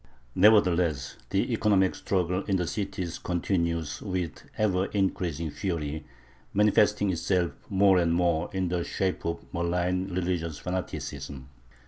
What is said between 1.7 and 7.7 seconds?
struggle in the cities continues with ever increasing fury, manifesting itself